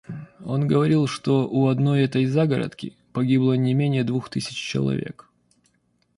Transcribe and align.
Он 0.43 0.65
говорил, 0.67 1.05
что 1.05 1.47
у 1.47 1.67
одной 1.67 2.01
этой 2.05 2.25
загородки 2.25 2.95
погибло 3.13 3.53
не 3.53 3.75
менее 3.75 4.03
двух 4.03 4.31
тысяч 4.31 4.57
человек. 4.57 5.27